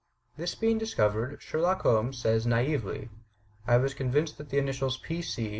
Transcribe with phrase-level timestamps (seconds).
[0.35, 3.09] This being discovered, Sherlock Holmes says naively,
[3.67, 5.21] "I was con vinced that the initials P.
[5.21, 5.49] C.